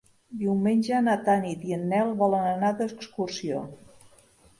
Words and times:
Diumenge 0.43 1.01
na 1.07 1.17
Tanit 1.27 1.67
i 1.71 1.75
en 1.77 1.83
Nel 1.91 2.13
volen 2.21 2.47
anar 2.53 2.71
d'excursió. 2.81 3.61